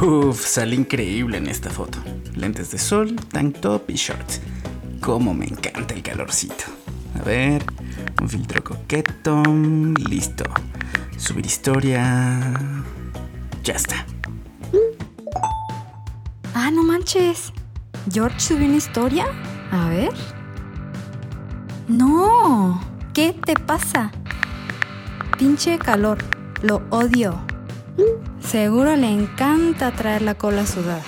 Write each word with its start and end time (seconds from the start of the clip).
Uf, 0.00 0.46
sale 0.46 0.76
increíble 0.76 1.38
en 1.38 1.48
esta 1.48 1.70
foto. 1.70 1.98
Lentes 2.36 2.70
de 2.70 2.78
sol, 2.78 3.16
tank 3.32 3.60
top 3.60 3.90
y 3.90 3.94
shorts. 3.94 4.40
Cómo 5.00 5.34
me 5.34 5.46
encanta 5.46 5.94
el 5.94 6.02
calorcito. 6.02 6.64
A 7.18 7.24
ver, 7.24 7.64
un 8.20 8.28
filtro 8.28 8.62
coqueto. 8.62 9.42
Listo. 10.08 10.44
Subir 11.16 11.46
historia. 11.46 12.54
Ya 13.64 13.74
está. 13.74 14.06
Ah, 16.54 16.70
no 16.70 16.84
manches. 16.84 17.52
¿George 18.12 18.38
subió 18.38 18.66
una 18.66 18.76
historia? 18.76 19.26
A 19.72 19.88
ver. 19.88 20.12
No. 21.88 22.80
¿Qué 23.14 23.32
te 23.32 23.54
pasa? 23.54 24.12
Pinche 25.38 25.76
calor. 25.76 26.18
Lo 26.62 26.82
odio. 26.90 27.40
Seguro 28.50 28.96
le 28.96 29.10
encanta 29.10 29.92
traer 29.92 30.22
la 30.22 30.34
cola 30.34 30.64
sudada. 30.64 31.02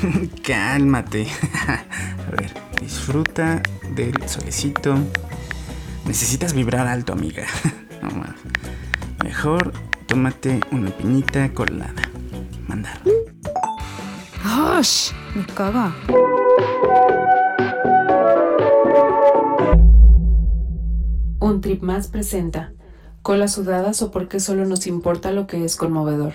Cálmate. 0.42 1.26
A 1.68 2.30
ver, 2.30 2.54
disfruta 2.80 3.60
del 3.94 4.14
solecito. 4.26 4.96
Necesitas 6.06 6.54
vibrar 6.54 6.86
alto, 6.86 7.12
amiga. 7.12 7.44
No 8.00 8.10
más. 8.12 8.36
Mejor 9.22 9.72
tómate 10.06 10.60
una 10.70 10.88
piñita 10.90 11.52
colada. 11.52 12.00
Mandar. 12.66 12.98
¡Ash! 14.44 15.10
Me 15.34 15.44
caga. 15.44 15.92
Un 21.40 21.60
trip 21.60 21.82
más 21.82 22.06
presenta 22.06 22.72
colas 23.28 23.52
sudadas 23.52 24.00
o 24.00 24.10
por 24.10 24.26
qué 24.26 24.40
solo 24.40 24.64
nos 24.64 24.86
importa 24.86 25.32
lo 25.32 25.46
que 25.46 25.62
es 25.62 25.76
conmovedor. 25.76 26.32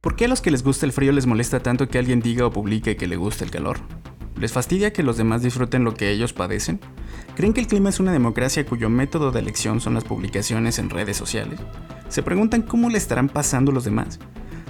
¿Por 0.00 0.14
qué 0.14 0.26
a 0.26 0.28
los 0.28 0.40
que 0.40 0.52
les 0.52 0.62
gusta 0.62 0.86
el 0.86 0.92
frío 0.92 1.10
les 1.10 1.26
molesta 1.26 1.58
tanto 1.58 1.88
que 1.88 1.98
alguien 1.98 2.20
diga 2.20 2.46
o 2.46 2.52
publique 2.52 2.96
que 2.96 3.08
le 3.08 3.16
gusta 3.16 3.44
el 3.44 3.50
calor? 3.50 3.78
¿Les 4.38 4.52
fastidia 4.52 4.92
que 4.92 5.02
los 5.02 5.16
demás 5.16 5.42
disfruten 5.42 5.82
lo 5.82 5.94
que 5.94 6.12
ellos 6.12 6.32
padecen? 6.32 6.78
¿Creen 7.34 7.52
que 7.52 7.60
el 7.60 7.66
clima 7.66 7.88
es 7.88 7.98
una 7.98 8.12
democracia 8.12 8.64
cuyo 8.64 8.88
método 8.88 9.32
de 9.32 9.40
elección 9.40 9.80
son 9.80 9.94
las 9.94 10.04
publicaciones 10.04 10.78
en 10.78 10.90
redes 10.90 11.16
sociales? 11.16 11.58
¿Se 12.08 12.22
preguntan 12.22 12.62
cómo 12.62 12.88
le 12.88 12.98
estarán 12.98 13.28
pasando 13.28 13.72
los 13.72 13.82
demás? 13.82 14.20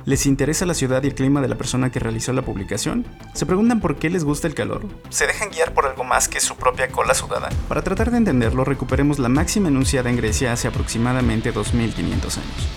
¿Les 0.06 0.24
interesa 0.24 0.66
la 0.66 0.74
ciudad 0.74 1.02
y 1.02 1.08
el 1.08 1.16
clima 1.16 1.40
de 1.40 1.48
la 1.48 1.56
persona 1.56 1.90
que 1.90 1.98
realizó 1.98 2.32
la 2.32 2.42
publicación? 2.42 3.04
¿Se 3.34 3.44
preguntan 3.44 3.80
por 3.80 3.96
qué 3.96 4.08
les 4.08 4.22
gusta 4.22 4.46
el 4.46 4.54
calor? 4.54 4.86
¿Se 5.08 5.26
dejan 5.26 5.50
guiar 5.50 5.74
por 5.74 5.84
algo 5.84 6.04
más 6.04 6.28
que 6.28 6.38
su 6.38 6.54
propia 6.54 6.86
cola 6.86 7.12
sudada? 7.12 7.48
Para 7.68 7.82
tratar 7.82 8.12
de 8.12 8.18
entenderlo, 8.18 8.64
recuperemos 8.64 9.18
la 9.18 9.28
máxima 9.28 9.66
enunciada 9.66 10.08
en 10.08 10.16
Grecia 10.16 10.52
hace 10.52 10.68
aproximadamente 10.68 11.50
2500 11.50 12.38
años. 12.38 12.68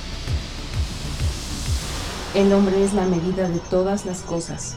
El 2.34 2.52
hombre 2.52 2.84
es 2.84 2.96
la 2.96 3.06
medida 3.06 3.48
de 3.48 3.60
todas 3.70 4.08
las 4.08 4.22
cosas. 4.22 4.76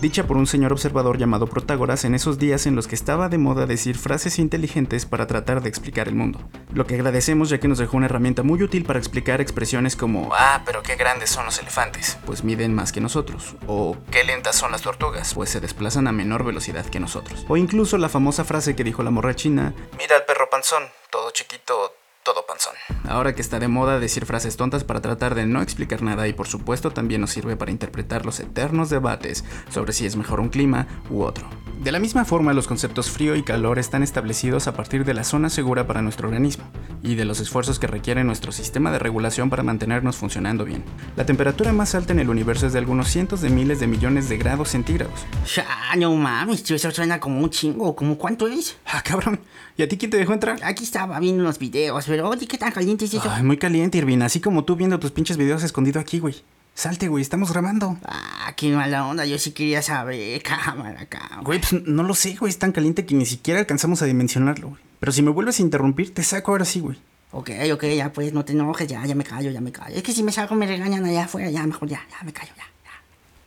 Dicha 0.00 0.26
por 0.26 0.36
un 0.36 0.46
señor 0.46 0.72
observador 0.72 1.18
llamado 1.18 1.46
Protágoras 1.46 2.04
en 2.04 2.14
esos 2.14 2.38
días 2.38 2.66
en 2.66 2.76
los 2.76 2.86
que 2.86 2.94
estaba 2.94 3.28
de 3.28 3.38
moda 3.38 3.66
decir 3.66 3.96
frases 3.96 4.38
inteligentes 4.38 5.06
para 5.06 5.26
tratar 5.26 5.62
de 5.62 5.68
explicar 5.68 6.08
el 6.08 6.14
mundo. 6.14 6.40
Lo 6.72 6.86
que 6.86 6.94
agradecemos 6.94 7.48
ya 7.48 7.58
que 7.58 7.68
nos 7.68 7.78
dejó 7.78 7.96
una 7.96 8.06
herramienta 8.06 8.42
muy 8.42 8.62
útil 8.62 8.84
para 8.84 8.98
explicar 8.98 9.40
expresiones 9.40 9.96
como 9.96 10.30
Ah, 10.34 10.62
pero 10.66 10.82
qué 10.82 10.96
grandes 10.96 11.30
son 11.30 11.46
los 11.46 11.58
elefantes, 11.58 12.18
pues 12.26 12.44
miden 12.44 12.74
más 12.74 12.92
que 12.92 13.00
nosotros, 13.00 13.56
o 13.66 13.96
qué 14.10 14.24
lentas 14.24 14.56
son 14.56 14.72
las 14.72 14.82
tortugas, 14.82 15.34
pues 15.34 15.50
se 15.50 15.60
desplazan 15.60 16.06
a 16.06 16.12
menor 16.12 16.44
velocidad 16.44 16.84
que 16.86 17.00
nosotros. 17.00 17.44
O 17.48 17.56
incluso 17.56 17.98
la 17.98 18.08
famosa 18.08 18.44
frase 18.44 18.76
que 18.76 18.84
dijo 18.84 19.02
la 19.02 19.10
morra 19.10 19.34
china, 19.34 19.74
Mira 19.98 20.16
al 20.16 20.24
perro 20.24 20.48
panzón, 20.50 20.84
todo 21.10 21.30
chiquito, 21.30 21.94
todo 22.24 22.46
panzón. 22.46 22.74
Ahora 23.06 23.34
que 23.34 23.42
está 23.42 23.60
de 23.60 23.68
moda 23.68 24.00
decir 24.00 24.24
frases 24.26 24.56
tontas 24.56 24.82
para 24.82 25.02
tratar 25.02 25.34
de 25.34 25.46
no 25.46 25.62
explicar 25.62 26.02
nada 26.02 26.26
y 26.26 26.32
por 26.32 26.48
supuesto 26.48 26.90
también 26.90 27.20
nos 27.20 27.30
sirve 27.30 27.56
para 27.56 27.70
interpretar 27.70 28.24
los 28.24 28.40
eternos 28.40 28.90
debates 28.90 29.44
sobre 29.70 29.92
si 29.92 30.06
es 30.06 30.16
mejor 30.16 30.40
un 30.40 30.48
clima 30.48 30.88
u 31.10 31.22
otro. 31.22 31.46
De 31.82 31.92
la 31.92 31.98
misma 31.98 32.24
forma, 32.24 32.54
los 32.54 32.66
conceptos 32.66 33.10
frío 33.10 33.36
y 33.36 33.42
calor 33.42 33.78
están 33.78 34.02
establecidos 34.02 34.68
a 34.68 34.72
partir 34.74 35.04
de 35.04 35.12
la 35.12 35.22
zona 35.22 35.50
segura 35.50 35.86
para 35.86 36.00
nuestro 36.00 36.28
organismo 36.28 36.64
y 37.02 37.14
de 37.14 37.26
los 37.26 37.40
esfuerzos 37.40 37.78
que 37.78 37.86
requiere 37.86 38.24
nuestro 38.24 38.52
sistema 38.52 38.90
de 38.90 38.98
regulación 38.98 39.50
para 39.50 39.62
mantenernos 39.62 40.16
funcionando 40.16 40.64
bien. 40.64 40.82
La 41.16 41.26
temperatura 41.26 41.74
más 41.74 41.94
alta 41.94 42.14
en 42.14 42.20
el 42.20 42.30
universo 42.30 42.66
es 42.66 42.72
de 42.72 42.78
algunos 42.78 43.08
cientos 43.08 43.42
de 43.42 43.50
miles 43.50 43.80
de 43.80 43.86
millones 43.86 44.30
de 44.30 44.38
grados 44.38 44.70
centígrados. 44.70 45.26
Ya, 45.54 45.66
no 45.98 46.14
mames, 46.14 46.62
tío, 46.62 46.76
eso 46.76 46.90
suena 46.90 47.20
como 47.20 47.40
un 47.40 47.50
chingo. 47.50 47.94
¿Cómo 47.94 48.16
cuánto 48.16 48.48
es? 48.48 48.78
Ah, 48.86 49.02
cabrón. 49.02 49.40
¿Y 49.76 49.82
a 49.82 49.88
ti 49.88 49.98
quién 49.98 50.10
te 50.10 50.16
dejó 50.16 50.32
entrar? 50.32 50.58
Aquí 50.62 50.84
estaba 50.84 51.18
viendo 51.18 51.42
unos 51.42 51.58
videos, 51.58 52.06
pero 52.14 52.28
oye, 52.28 52.46
¿qué 52.46 52.56
tan 52.56 52.70
caliente 52.70 53.06
es 53.06 53.14
eso? 53.14 53.28
Ay, 53.28 53.42
muy 53.42 53.56
caliente, 53.56 53.98
Irvin. 53.98 54.22
Así 54.22 54.38
como 54.38 54.62
tú 54.62 54.76
viendo 54.76 55.00
tus 55.00 55.10
pinches 55.10 55.36
videos 55.36 55.64
escondido 55.64 55.98
aquí, 55.98 56.20
güey. 56.20 56.44
Salte, 56.72 57.08
güey, 57.08 57.22
estamos 57.22 57.50
grabando. 57.50 57.98
Ah, 58.04 58.52
qué 58.56 58.70
mala 58.70 59.04
onda, 59.04 59.26
yo 59.26 59.36
sí 59.36 59.50
quería 59.50 59.82
saber, 59.82 60.40
cámara, 60.44 61.06
cámara. 61.06 61.40
Güey, 61.42 61.60
pues 61.60 61.82
no 61.84 62.04
lo 62.04 62.14
sé, 62.14 62.36
güey. 62.36 62.50
Es 62.50 62.58
tan 62.60 62.70
caliente 62.70 63.04
que 63.04 63.16
ni 63.16 63.26
siquiera 63.26 63.58
alcanzamos 63.58 64.00
a 64.00 64.04
dimensionarlo, 64.04 64.68
güey. 64.68 64.80
Pero 65.00 65.10
si 65.10 65.22
me 65.22 65.32
vuelves 65.32 65.58
a 65.58 65.62
interrumpir, 65.62 66.14
te 66.14 66.22
saco 66.22 66.52
ahora 66.52 66.64
sí, 66.64 66.78
güey. 66.78 66.96
Ok, 67.32 67.50
ok, 67.72 67.84
ya 67.96 68.12
pues, 68.12 68.32
no 68.32 68.44
te 68.44 68.52
enojes, 68.52 68.86
ya, 68.86 69.04
ya 69.04 69.16
me 69.16 69.24
callo, 69.24 69.50
ya 69.50 69.60
me 69.60 69.72
callo. 69.72 69.96
Es 69.96 70.04
que 70.04 70.12
si 70.12 70.22
me 70.22 70.30
salgo 70.30 70.54
me 70.54 70.68
regañan 70.68 71.04
allá 71.04 71.24
afuera, 71.24 71.50
ya, 71.50 71.66
mejor 71.66 71.88
ya, 71.88 72.00
ya 72.12 72.24
me 72.24 72.32
callo, 72.32 72.52
ya. 72.56 72.62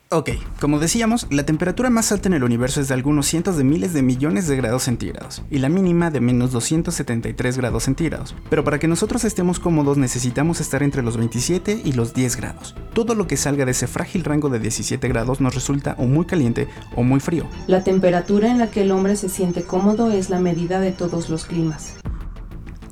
Ok, 0.10 0.30
como 0.62 0.80
decíamos, 0.80 1.28
la 1.32 1.46
temperatura 1.46 1.90
más 1.90 2.14
alta 2.14 2.30
en 2.30 2.34
el 2.34 2.46
universo 2.46 2.80
es 2.80 2.88
de 2.88 2.94
algunos 2.94 3.28
cientos 3.28 3.58
de 3.58 3.66
miles 3.66 3.92
de 3.92 4.02
millones 4.02 4.48
de 4.48 4.56
grados 4.56 4.84
centígrados 4.84 5.44
y 5.52 5.58
la 5.58 5.68
mínima 5.68 6.12
de 6.12 6.22
menos 6.22 6.54
273 6.54 7.58
grados 7.58 7.84
centígrados. 7.84 8.34
Pero 8.50 8.64
para 8.64 8.80
que 8.80 8.88
nosotros 8.88 9.26
estemos 9.26 9.60
cómodos 9.60 9.98
necesitamos 9.98 10.62
estar 10.62 10.82
entre 10.82 11.04
los 11.04 11.18
27 11.18 11.82
y 11.84 11.92
los 11.92 12.14
10 12.14 12.38
grados. 12.38 12.74
Todo 12.94 13.16
lo 13.16 13.28
que 13.28 13.36
salga 13.36 13.66
de 13.66 13.72
ese 13.72 13.88
frágil 13.88 14.24
rango 14.24 14.48
de 14.48 14.60
17 14.60 15.06
grados 15.10 15.42
nos 15.42 15.54
resulta 15.54 15.96
o 15.98 16.06
muy 16.06 16.26
caliente 16.26 16.70
o 16.96 17.04
muy 17.04 17.20
frío. 17.20 17.46
La 17.68 17.84
temperatura 17.84 18.50
en 18.50 18.60
la 18.60 18.72
que 18.72 18.84
el 18.84 18.92
hombre 18.92 19.18
se 19.18 19.28
siente 19.28 19.64
cómodo 19.64 20.10
es 20.14 20.30
la 20.30 20.40
medida 20.40 20.80
de 20.80 20.94
todos 20.94 21.30
los 21.30 21.44
climas. 21.44 21.96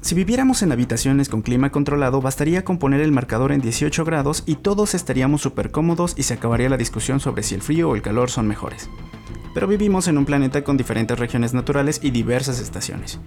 Si 0.05 0.13
viviéramos 0.13 0.61
en 0.61 0.71
habitaciones 0.71 1.29
con 1.29 1.41
clima 1.41 1.71
controlado, 1.71 2.21
bastaría 2.21 2.63
con 2.63 2.77
poner 2.77 3.01
el 3.01 3.11
marcador 3.11 3.51
en 3.51 3.59
18 3.59 4.05
grados 4.05 4.43
y 4.45 4.57
todos 4.57 4.93
estaríamos 4.93 5.41
súper 5.41 5.71
cómodos 5.71 6.13
y 6.15 6.21
se 6.21 6.35
acabaría 6.35 6.69
la 6.69 6.77
discusión 6.77 7.19
sobre 7.19 7.41
si 7.41 7.55
el 7.55 7.63
frío 7.63 7.89
o 7.89 7.95
el 7.95 8.03
calor 8.03 8.29
son 8.29 8.47
mejores. 8.47 8.87
Pero 9.55 9.65
vivimos 9.65 10.07
en 10.07 10.19
un 10.19 10.25
planeta 10.25 10.63
con 10.63 10.77
diferentes 10.77 11.17
regiones 11.17 11.55
naturales 11.55 12.01
y 12.03 12.11
diversas 12.11 12.59
estaciones. 12.59 13.19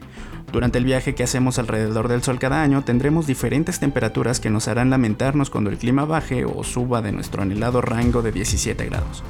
Durante 0.53 0.78
el 0.78 0.84
viaje 0.84 1.16
que 1.16 1.25
hacemos 1.25 1.59
alrededor 1.59 2.06
del 2.06 2.22
Sol 2.22 2.39
cada 2.39 2.62
año 2.62 2.84
tendremos 2.84 3.27
diferentes 3.27 3.81
temperaturas 3.81 4.39
que 4.39 4.49
nos 4.49 4.69
harán 4.69 4.89
lamentarnos 4.89 5.50
cuando 5.50 5.71
el 5.71 5.78
clima 5.78 6.05
baje 6.05 6.45
o 6.45 6.62
suba 6.62 7.03
de 7.03 7.10
nuestro 7.10 7.43
anhelado 7.43 7.81
rango 7.81 8.22
de 8.22 8.31
17 8.31 8.84
grados. 8.84 9.25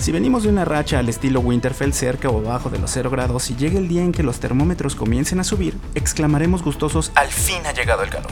Si 0.00 0.12
venimos 0.12 0.44
de 0.44 0.48
una 0.48 0.64
racha 0.64 0.98
al 0.98 1.10
estilo 1.10 1.40
Winterfell 1.40 1.92
cerca 1.92 2.30
o 2.30 2.38
abajo 2.38 2.70
de 2.70 2.78
los 2.78 2.90
0 2.90 3.10
grados 3.10 3.50
y 3.50 3.56
llega 3.56 3.78
el 3.78 3.86
día 3.86 4.02
en 4.02 4.12
que 4.12 4.22
los 4.22 4.40
termómetros 4.40 4.96
comiencen 4.96 5.40
a 5.40 5.44
subir, 5.44 5.76
exclamaremos 5.94 6.62
gustosos 6.62 7.12
al 7.16 7.28
fin 7.28 7.58
ha 7.66 7.72
llegado 7.72 8.02
el 8.02 8.08
calor. 8.08 8.30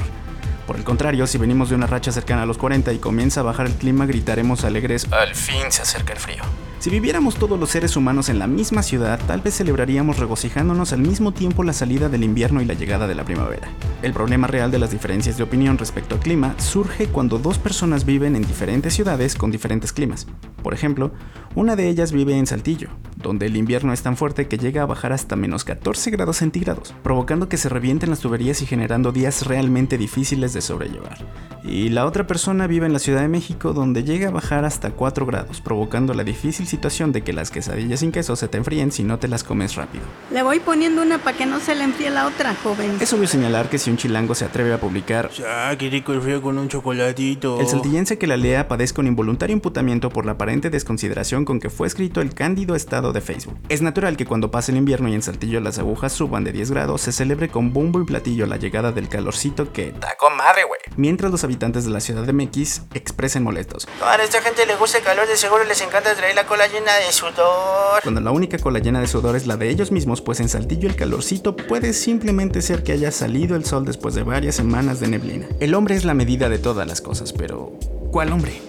Por 0.66 0.76
el 0.76 0.84
contrario, 0.84 1.26
si 1.26 1.36
venimos 1.36 1.68
de 1.68 1.74
una 1.74 1.86
racha 1.86 2.10
cercana 2.10 2.44
a 2.44 2.46
los 2.46 2.56
40 2.56 2.90
y 2.94 2.98
comienza 2.98 3.40
a 3.40 3.42
bajar 3.42 3.66
el 3.66 3.74
clima, 3.74 4.06
gritaremos 4.06 4.64
alegres 4.64 5.12
al 5.12 5.34
fin 5.34 5.70
se 5.70 5.82
acerca 5.82 6.14
el 6.14 6.18
frío. 6.18 6.42
Si 6.78 6.90
viviéramos 6.90 7.34
todos 7.34 7.58
los 7.58 7.70
seres 7.70 7.96
humanos 7.96 8.28
en 8.28 8.38
la 8.38 8.46
misma 8.46 8.82
ciudad, 8.82 9.20
tal 9.26 9.40
vez 9.40 9.56
celebraríamos 9.56 10.18
regocijándonos 10.18 10.92
al 10.92 11.00
mismo 11.00 11.32
tiempo 11.32 11.64
la 11.64 11.72
salida 11.72 12.08
del 12.08 12.22
invierno 12.22 12.62
y 12.62 12.64
la 12.64 12.74
llegada 12.74 13.06
de 13.06 13.14
la 13.14 13.24
primavera. 13.24 13.68
El 14.00 14.12
problema 14.12 14.46
real 14.46 14.70
de 14.70 14.78
las 14.78 14.92
diferencias 14.92 15.36
de 15.36 15.42
opinión 15.42 15.76
respecto 15.76 16.14
al 16.14 16.20
clima 16.20 16.54
surge 16.58 17.08
cuando 17.08 17.38
dos 17.38 17.58
personas 17.58 18.04
viven 18.04 18.36
en 18.36 18.42
diferentes 18.42 18.94
ciudades 18.94 19.34
con 19.34 19.50
diferentes 19.50 19.92
climas. 19.92 20.26
Por 20.62 20.74
ejemplo, 20.74 21.12
una 21.54 21.76
de 21.76 21.88
ellas 21.88 22.12
vive 22.12 22.36
en 22.36 22.46
Saltillo, 22.46 22.88
donde 23.16 23.46
el 23.46 23.56
invierno 23.56 23.92
es 23.92 24.02
tan 24.02 24.16
fuerte 24.16 24.48
que 24.48 24.58
llega 24.58 24.82
a 24.82 24.86
bajar 24.86 25.12
hasta 25.12 25.36
menos 25.36 25.64
14 25.64 26.10
grados 26.10 26.36
centígrados, 26.36 26.94
provocando 27.02 27.48
que 27.48 27.56
se 27.56 27.68
revienten 27.68 28.10
las 28.10 28.20
tuberías 28.20 28.62
y 28.62 28.66
generando 28.66 29.12
días 29.12 29.46
realmente 29.46 29.98
difíciles 29.98 30.52
de 30.52 30.60
sobrellevar. 30.60 31.18
Y 31.64 31.88
la 31.88 32.06
otra 32.06 32.26
persona 32.26 32.66
vive 32.66 32.86
en 32.86 32.92
la 32.92 32.98
Ciudad 33.00 33.20
de 33.20 33.28
México, 33.28 33.72
donde 33.72 34.04
llega 34.04 34.28
a 34.28 34.30
bajar 34.30 34.64
hasta 34.64 34.90
4 34.90 35.26
grados, 35.26 35.60
provocando 35.60 36.14
la 36.14 36.22
difícil 36.22 36.66
situación 36.66 37.10
de 37.12 37.22
que 37.22 37.32
las 37.32 37.50
quesadillas 37.50 38.00
sin 38.00 38.12
queso 38.12 38.36
se 38.36 38.48
te 38.48 38.58
enfríen 38.58 38.92
si 38.92 39.02
no 39.02 39.18
te 39.18 39.28
las 39.28 39.42
comes 39.42 39.74
rápido. 39.74 40.04
Le 40.32 40.42
voy 40.42 40.60
poniendo 40.60 41.02
una 41.02 41.18
para 41.18 41.36
que 41.36 41.46
no 41.46 41.58
se 41.60 41.74
le 41.74 41.84
enfríe 41.84 42.10
la 42.10 42.26
otra, 42.26 42.54
joven. 42.54 42.96
Es 43.00 43.12
obvio 43.12 43.26
señalar 43.26 43.68
que 43.68 43.78
si 43.78 43.90
un 43.90 43.96
chilango 43.96 44.34
se 44.34 44.44
atreve 44.44 44.72
a 44.72 44.78
publicar 44.78 45.30
Ah, 45.46 45.74
qué 45.78 45.90
rico 45.90 46.12
el 46.12 46.22
frío 46.22 46.40
con 46.40 46.58
un 46.58 46.68
chocolatito. 46.68 47.60
El 47.60 47.66
saltillense 47.66 48.18
que 48.18 48.26
la 48.26 48.36
lea 48.36 48.68
padezca 48.68 49.00
un 49.00 49.08
involuntario 49.08 49.54
imputamiento 49.54 50.10
por 50.10 50.26
la 50.26 50.38
aparente 50.48 50.70
desconsideración 50.70 51.44
con 51.44 51.60
que 51.60 51.68
fue 51.68 51.86
escrito 51.86 52.22
el 52.22 52.32
cándido 52.32 52.74
estado 52.74 53.12
de 53.12 53.20
Facebook. 53.20 53.58
Es 53.68 53.82
natural 53.82 54.16
que 54.16 54.24
cuando 54.24 54.50
pase 54.50 54.72
el 54.72 54.78
invierno 54.78 55.10
y 55.10 55.14
en 55.14 55.20
Saltillo 55.20 55.60
las 55.60 55.78
agujas 55.78 56.10
suban 56.14 56.42
de 56.42 56.52
10 56.52 56.70
grados, 56.70 57.02
se 57.02 57.12
celebre 57.12 57.50
con 57.50 57.74
bombo 57.74 58.00
y 58.00 58.06
platillo 58.06 58.46
la 58.46 58.56
llegada 58.56 58.90
del 58.90 59.10
calorcito 59.10 59.74
que 59.74 59.92
da 59.92 60.16
con 60.18 60.34
madre, 60.38 60.64
güey. 60.64 60.80
Mientras 60.96 61.30
los 61.30 61.44
habitantes 61.44 61.84
de 61.84 61.90
la 61.90 62.00
ciudad 62.00 62.22
de 62.22 62.32
Mequis 62.32 62.80
expresen 62.94 63.42
molestos. 63.42 63.86
A 64.02 64.16
esta 64.16 64.40
gente 64.40 64.64
le 64.64 64.74
gusta 64.76 64.96
el 64.96 65.04
calor, 65.04 65.28
de 65.28 65.36
seguro 65.36 65.64
les 65.64 65.82
encanta 65.82 66.14
traer 66.14 66.34
la 66.34 66.46
cola 66.46 66.66
llena 66.66 66.96
de 66.96 67.12
sudor. 67.12 68.00
Cuando 68.02 68.22
la 68.22 68.30
única 68.30 68.56
cola 68.56 68.78
llena 68.78 69.02
de 69.02 69.06
sudor 69.06 69.36
es 69.36 69.46
la 69.46 69.58
de 69.58 69.68
ellos 69.68 69.92
mismos, 69.92 70.22
pues 70.22 70.40
en 70.40 70.48
Saltillo 70.48 70.88
el 70.88 70.96
calorcito 70.96 71.56
puede 71.56 71.92
simplemente 71.92 72.62
ser 72.62 72.82
que 72.82 72.92
haya 72.92 73.12
salido 73.12 73.54
el 73.54 73.66
sol 73.66 73.84
después 73.84 74.14
de 74.14 74.22
varias 74.22 74.54
semanas 74.54 74.98
de 74.98 75.08
neblina. 75.08 75.46
El 75.60 75.74
hombre 75.74 75.94
es 75.94 76.06
la 76.06 76.14
medida 76.14 76.48
de 76.48 76.58
todas 76.58 76.88
las 76.88 77.02
cosas, 77.02 77.34
pero 77.34 77.72
¿cuál 78.10 78.32
hombre? 78.32 78.67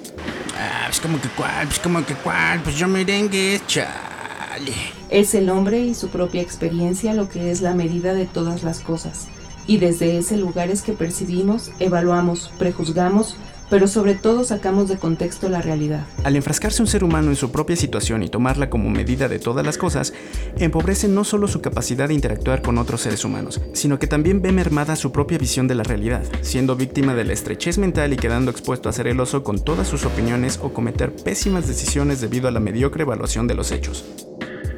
Pues 0.89 1.01
como 1.01 1.21
que 1.21 1.29
cuál, 1.29 1.67
pues 1.67 1.79
como 1.79 2.03
que 2.03 2.15
cuál, 2.15 2.63
pues 2.63 2.75
yo 2.75 2.87
merengue, 2.87 3.61
chale. 3.67 4.73
Es 5.11 5.35
el 5.35 5.51
hombre 5.51 5.81
y 5.81 5.93
su 5.93 6.09
propia 6.09 6.41
experiencia 6.41 7.13
lo 7.13 7.29
que 7.29 7.51
es 7.51 7.61
la 7.61 7.75
medida 7.75 8.15
de 8.15 8.25
todas 8.25 8.63
las 8.63 8.79
cosas. 8.79 9.27
Y 9.67 9.77
desde 9.77 10.17
ese 10.17 10.35
lugar 10.35 10.71
es 10.71 10.81
que 10.81 10.93
percibimos, 10.93 11.69
evaluamos, 11.77 12.51
prejuzgamos, 12.57 13.37
pero 13.69 13.87
sobre 13.87 14.15
todo 14.15 14.43
sacamos 14.43 14.89
de 14.89 14.97
contexto 14.97 15.49
la 15.49 15.61
realidad. 15.61 16.05
Al 16.23 16.35
enfrascarse 16.35 16.81
un 16.81 16.87
ser 16.87 17.03
humano 17.03 17.29
en 17.29 17.35
su 17.35 17.51
propia 17.51 17.75
situación 17.75 18.23
y 18.23 18.29
tomarla 18.29 18.69
como 18.69 18.89
medida 18.89 19.27
de 19.27 19.39
todas 19.39 19.65
las 19.65 19.77
cosas, 19.77 20.13
empobrece 20.57 21.07
no 21.07 21.23
solo 21.23 21.47
su 21.47 21.61
capacidad 21.61 22.07
de 22.07 22.13
interactuar 22.13 22.61
con 22.61 22.77
otros 22.77 23.01
seres 23.01 23.23
humanos, 23.25 23.61
sino 23.73 23.99
que 23.99 24.07
también 24.07 24.41
ve 24.41 24.51
mermada 24.51 24.95
su 24.95 25.11
propia 25.11 25.37
visión 25.37 25.67
de 25.67 25.75
la 25.75 25.83
realidad, 25.83 26.23
siendo 26.41 26.75
víctima 26.75 27.13
de 27.13 27.25
la 27.25 27.33
estrechez 27.33 27.77
mental 27.77 28.13
y 28.13 28.17
quedando 28.17 28.51
expuesto 28.51 28.89
a 28.89 28.93
ser 28.93 29.07
el 29.07 29.19
oso 29.19 29.43
con 29.43 29.63
todas 29.63 29.87
sus 29.87 30.05
opiniones 30.05 30.59
o 30.61 30.73
cometer 30.73 31.15
pésimas 31.15 31.67
decisiones 31.67 32.21
debido 32.21 32.47
a 32.47 32.51
la 32.51 32.59
mediocre 32.59 33.03
evaluación 33.03 33.47
de 33.47 33.55
los 33.55 33.71
hechos. 33.71 34.05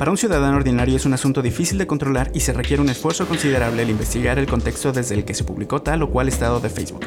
Para 0.02 0.10
un 0.10 0.18
ciudadano 0.18 0.58
ordinario 0.58 0.96
es 0.96 1.06
un 1.06 1.14
asunto 1.14 1.44
difícil 1.44 1.78
de 1.78 1.86
controlar 1.86 2.32
y 2.34 2.40
se 2.40 2.54
requiere 2.54 2.82
un 2.82 2.90
esfuerzo 2.90 3.28
considerable 3.28 3.84
el 3.84 3.92
investigar 3.92 4.40
el 4.40 4.48
contexto 4.48 4.92
desde 4.92 5.14
el 5.14 5.26
que 5.26 5.36
se 5.36 5.44
publicó 5.44 5.84
tal 5.84 6.02
o 6.02 6.10
cual 6.10 6.28
estado 6.28 6.60
de 6.60 6.72
Facebook. 6.72 7.06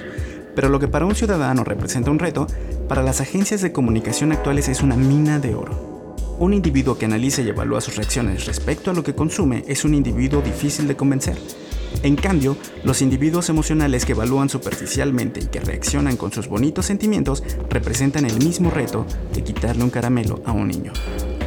Pero 0.55 0.69
lo 0.69 0.79
que 0.79 0.89
para 0.89 1.07
un 1.07 1.15
ciudadano 1.15 1.65
representa 1.65 2.11
un 2.11 2.19
reto, 2.19 2.47
para 2.89 3.03
las 3.03 3.21
agencias 3.21 3.61
de 3.61 3.73
comunicación 3.73 4.33
actuales 4.33 4.69
es 4.69 4.83
una 4.83 4.97
mina 4.97 5.39
de 5.39 5.55
oro. 5.55 6.17
Un 6.39 6.53
individuo 6.53 6.99
que 6.99 7.05
analiza 7.05 7.43
y 7.43 7.49
evalúa 7.49 7.81
sus 7.81 7.97
reacciones 7.97 8.47
respecto 8.47 8.91
a 8.91 8.95
lo 8.95 9.05
que 9.05 9.15
consume 9.15 9.65
es 9.69 9.85
un 9.85 9.95
individuo 9.95 10.43
difícil 10.43 10.89
de 10.89 10.97
convencer. 10.97 11.37
En 12.03 12.17
cambio, 12.17 12.57
los 12.83 13.03
individuos 13.03 13.49
emocionales 13.49 14.05
que 14.05 14.13
evalúan 14.13 14.49
superficialmente 14.49 15.41
y 15.41 15.47
que 15.47 15.61
reaccionan 15.61 16.17
con 16.17 16.33
sus 16.33 16.49
bonitos 16.49 16.87
sentimientos 16.87 17.43
representan 17.71 18.27
el 18.27 18.37
mismo 18.45 18.71
reto 18.71 19.07
que 19.33 19.45
quitarle 19.45 19.85
un 19.85 19.91
caramelo 19.91 20.43
a 20.45 20.53
un 20.53 20.69
niño. 20.69 20.93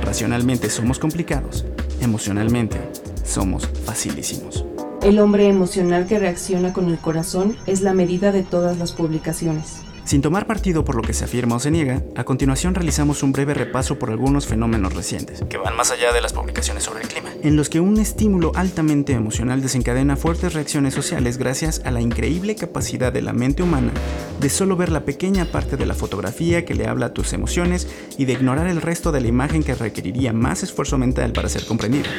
Racionalmente 0.04 0.70
somos 0.70 1.00
complicados, 1.00 1.66
emocionalmente 2.02 2.78
somos 3.26 3.68
facilísimos. 3.86 4.66
El 5.08 5.20
hombre 5.20 5.48
emocional 5.48 6.06
que 6.06 6.20
reacciona 6.20 6.74
con 6.74 6.90
el 6.90 6.98
corazón 6.98 7.56
es 7.66 7.80
la 7.80 7.94
medida 7.94 8.34
de 8.34 8.44
todas 8.44 8.78
las 8.78 8.92
publicaciones. 8.92 9.78
Sin 10.04 10.22
tomar 10.22 10.48
partido 10.48 10.84
por 10.84 10.96
lo 10.96 11.02
que 11.02 11.14
se 11.14 11.24
afirma 11.24 11.56
o 11.56 11.60
se 11.60 11.72
niega, 11.72 12.04
a 12.18 12.26
continuación 12.26 12.76
realizamos 12.76 13.24
un 13.24 13.32
breve 13.32 13.54
repaso 13.54 13.98
por 13.98 14.10
algunos 14.10 14.48
fenómenos 14.48 14.94
recientes, 14.94 15.46
que 15.50 15.56
van 15.56 15.78
más 15.78 15.92
allá 15.92 16.12
de 16.12 16.20
las 16.20 16.34
publicaciones 16.34 16.84
sobre 16.84 17.04
el 17.04 17.08
clima, 17.08 17.30
en 17.42 17.56
los 17.56 17.70
que 17.70 17.80
un 17.80 18.00
estímulo 18.00 18.52
altamente 18.54 19.14
emocional 19.14 19.62
desencadena 19.62 20.18
fuertes 20.18 20.54
reacciones 20.54 20.94
sociales 20.94 21.38
gracias 21.38 21.82
a 21.86 21.92
la 21.92 22.02
increíble 22.02 22.58
capacidad 22.58 23.14
de 23.14 23.22
la 23.22 23.32
mente 23.32 23.64
humana 23.64 23.94
de 24.42 24.50
solo 24.50 24.76
ver 24.76 24.92
la 24.92 25.06
pequeña 25.06 25.46
parte 25.46 25.78
de 25.78 25.86
la 25.86 25.94
fotografía 25.94 26.66
que 26.66 26.76
le 26.76 26.86
habla 26.86 27.06
a 27.06 27.14
tus 27.14 27.32
emociones 27.32 27.88
y 28.18 28.26
de 28.26 28.34
ignorar 28.34 28.68
el 28.68 28.82
resto 28.82 29.14
de 29.14 29.22
la 29.22 29.28
imagen 29.28 29.64
que 29.64 29.74
requeriría 29.74 30.34
más 30.34 30.64
esfuerzo 30.64 30.98
mental 30.98 31.32
para 31.32 31.48
ser 31.48 31.66
comprendida. 31.66 32.10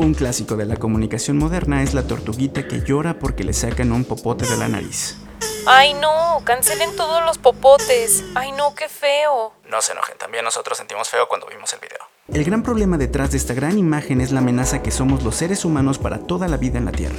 Un 0.00 0.14
clásico 0.14 0.56
de 0.56 0.64
la 0.64 0.76
comunicación 0.76 1.36
moderna 1.36 1.82
es 1.82 1.92
la 1.92 2.04
tortuguita 2.04 2.66
que 2.66 2.80
llora 2.80 3.18
porque 3.18 3.44
le 3.44 3.52
sacan 3.52 3.92
un 3.92 4.06
popote 4.06 4.46
de 4.46 4.56
la 4.56 4.66
nariz. 4.66 5.18
Ay 5.66 5.92
no, 5.92 6.40
cancelen 6.42 6.96
todos 6.96 7.22
los 7.26 7.36
popotes. 7.36 8.24
Ay 8.34 8.52
no, 8.52 8.74
qué 8.74 8.88
feo. 8.88 9.52
No 9.70 9.82
se 9.82 9.92
enojen, 9.92 10.16
también 10.16 10.42
nosotros 10.42 10.78
sentimos 10.78 11.10
feo 11.10 11.28
cuando 11.28 11.46
vimos 11.48 11.70
el 11.74 11.80
video. 11.80 11.98
El 12.32 12.44
gran 12.44 12.62
problema 12.62 12.96
detrás 12.96 13.32
de 13.32 13.36
esta 13.36 13.52
gran 13.52 13.76
imagen 13.76 14.22
es 14.22 14.32
la 14.32 14.40
amenaza 14.40 14.80
que 14.80 14.90
somos 14.90 15.22
los 15.22 15.34
seres 15.34 15.66
humanos 15.66 15.98
para 15.98 16.16
toda 16.20 16.48
la 16.48 16.56
vida 16.56 16.78
en 16.78 16.86
la 16.86 16.92
Tierra. 16.92 17.18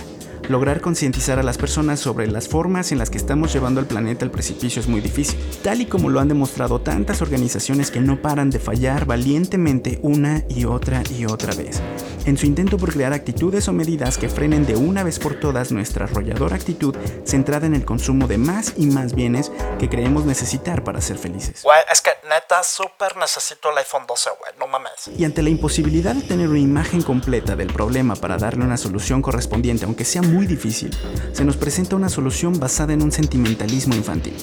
Lograr 0.51 0.81
concientizar 0.81 1.39
a 1.39 1.44
las 1.44 1.57
personas 1.57 2.01
sobre 2.01 2.27
las 2.27 2.50
formas 2.50 2.92
en 2.92 2.98
las 2.98 3.09
que 3.09 3.18
estamos 3.18 3.53
llevando 3.53 3.80
al 3.80 3.88
planeta 3.88 4.25
al 4.25 4.31
precipicio 4.31 4.81
es 4.81 4.88
muy 4.89 5.00
difícil, 5.00 5.39
tal 5.63 5.80
y 5.80 5.86
como 5.86 6.09
lo 6.09 6.19
han 6.19 6.27
demostrado 6.27 6.81
tantas 6.81 7.21
organizaciones 7.21 7.89
que 7.89 8.01
no 8.01 8.21
paran 8.21 8.50
de 8.50 8.59
fallar 8.59 9.06
valientemente 9.06 10.00
una 10.03 10.44
y 10.50 10.65
otra 10.65 11.03
y 11.09 11.24
otra 11.25 11.56
vez 11.56 11.81
en 12.25 12.38
su 12.38 12.45
intento 12.45 12.77
por 12.77 12.94
crear 12.94 13.13
actitudes 13.13 13.68
o 13.68 13.74
medidas 13.74 14.18
que 14.18 14.30
frenen 14.30 14.65
de 14.65 14.75
una 14.75 15.03
vez 15.03 15.19
por 15.19 15.39
todas 15.39 15.71
nuestra 15.71 16.06
arrolladora 16.06 16.56
actitud 16.56 16.95
centrada 17.25 17.65
en 17.65 17.74
el 17.74 17.86
consumo 17.86 18.27
de 18.27 18.38
más 18.38 18.74
y 18.77 18.86
más 18.88 19.13
bienes 19.13 19.51
que 19.80 19.89
creemos 19.89 20.25
necesitar 20.25 20.83
para 20.83 21.01
ser 21.01 21.18
felices. 21.18 21.63
Güey, 21.63 21.80
es 21.92 22.01
que 22.01 22.12
neta 22.30 22.63
súper 22.63 23.18
necesito 23.18 23.71
el 23.71 23.77
iPhone 23.80 24.04
12, 24.07 24.30
güey, 24.39 24.51
no 24.59 24.68
mames. 24.68 25.09
Y 25.18 25.25
ante 25.25 25.42
la 25.42 25.50
imposibilidad 25.50 26.15
de 26.15 26.21
tener 26.21 26.50
una 26.50 26.59
imagen 26.59 27.01
completa 27.01 27.56
del 27.56 27.74
problema 27.74 28.15
para 28.15 28.38
darle 28.38 28.65
una 28.65 28.77
solución 28.77 29.21
correspondiente, 29.21 29.86
aunque 29.86 30.06
sea 30.06 30.21
muy 30.41 30.47
difícil, 30.47 30.89
se 31.33 31.45
nos 31.45 31.55
presenta 31.55 31.95
una 31.95 32.09
solución 32.09 32.59
basada 32.59 32.93
en 32.93 33.03
un 33.03 33.11
sentimentalismo 33.11 33.93
infantil. 33.93 34.35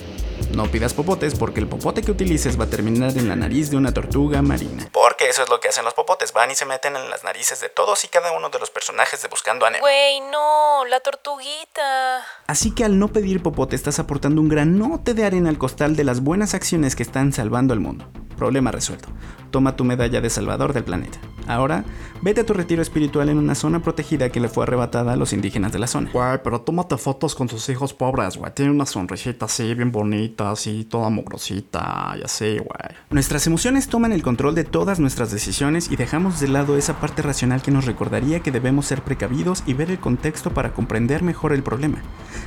No 0.53 0.71
pidas 0.71 0.95
popotes 0.95 1.35
porque 1.35 1.59
el 1.59 1.67
popote 1.67 2.03
que 2.03 2.13
utilices 2.13 2.57
va 2.59 2.67
a 2.67 2.71
terminar 2.71 3.19
en 3.19 3.29
la 3.29 3.35
nariz 3.35 3.69
de 3.69 3.77
una 3.77 3.93
tortuga 3.93 4.41
marina. 4.41 4.89
Porque 4.93 5.29
eso 5.29 5.43
es 5.43 5.49
lo 5.49 5.59
que 5.59 5.67
hacen 5.67 5.85
los 5.85 5.95
popotes, 5.95 6.33
van 6.33 6.53
y 6.53 6.55
se 6.55 6.67
meten 6.67 6.95
en 6.95 7.11
las 7.11 7.25
narices 7.25 7.61
de 7.61 7.69
todos 7.69 8.05
y 8.05 8.09
cada 8.09 8.31
uno 8.31 8.49
de 8.49 8.61
los 8.61 8.71
personajes 8.71 9.21
de 9.23 9.27
Buscando 9.27 9.67
a 9.67 9.71
Nemo. 9.71 9.83
Güey, 9.83 10.21
no, 10.21 10.85
la 10.85 11.01
tortuguita. 11.01 12.25
Así 12.47 12.73
que 12.73 12.85
al 12.85 13.01
no 13.01 13.09
pedir 13.09 13.43
popote 13.43 13.75
estás 13.75 13.99
aportando 13.99 14.41
un 14.41 14.49
granote 14.49 15.15
de 15.15 15.25
arena 15.25 15.49
al 15.49 15.59
costal 15.59 15.97
de 15.97 16.05
las 16.05 16.21
buenas 16.21 16.55
acciones 16.55 16.95
que 16.95 17.03
están 17.03 17.33
salvando 17.33 17.75
al 17.75 17.81
mundo. 17.81 18.09
Problema 18.37 18.71
resuelto. 18.71 19.09
Toma 19.51 19.77
tu 19.77 19.85
medalla 19.85 20.21
de 20.21 20.31
salvador 20.31 20.73
del 20.73 20.85
planeta. 20.85 21.19
Ahora, 21.49 21.85
vete 22.21 22.43
a 22.43 22.47
tu 22.47 22.53
retiro 22.53 22.83
espiritual 22.83 23.31
en 23.31 23.39
una 23.39 23.55
zona 23.55 23.81
protegida 23.81 24.29
que 24.29 24.39
le 24.39 24.51
fue 24.51 24.65
arrebatada 24.65 25.15
a 25.15 25.17
los 25.17 25.33
indígenas 25.33 25.73
de 25.73 25.79
la 25.79 25.87
zona. 25.87 26.11
Güey, 26.13 26.43
pero 26.45 26.61
tómate 26.61 26.99
fotos 26.99 27.35
con 27.35 27.49
tus 27.49 27.71
hijos 27.71 27.95
pobres, 27.95 28.37
güey. 28.37 28.53
Tiene 28.53 28.71
una 28.71 28.85
sonrisita 28.85 29.47
así, 29.47 29.73
bien 29.73 29.91
bonita, 29.91 30.51
así, 30.51 30.85
toda 30.85 31.09
mugrosita, 31.09 32.15
y 32.21 32.23
así, 32.23 32.59
güey. 32.59 32.97
Nuestras 33.09 33.47
emociones 33.47 33.89
toman 33.89 34.13
el 34.13 34.23
control 34.23 34.55
de 34.55 34.65
todas 34.65 35.01
nuestras 35.01 35.31
decisiones 35.31 35.91
y 35.91 35.97
dejamos 35.97 36.39
de 36.39 36.49
lado 36.49 36.77
esa 36.77 37.01
parte 37.01 37.23
racional 37.23 37.63
que 37.63 37.71
nos 37.71 37.87
recordaría 37.87 38.41
que 38.41 38.53
debemos 38.53 38.85
ser 38.85 39.01
precavidos 39.01 39.63
y 39.65 39.73
ver 39.73 39.91
el 39.91 39.99
contexto 39.99 40.51
para 40.51 40.75
comprender 40.75 41.23
mejor 41.23 41.55
el 41.55 41.63
problema. 41.63 42.03